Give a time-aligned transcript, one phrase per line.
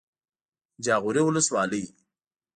[0.83, 1.83] جاغوري ولسوالۍ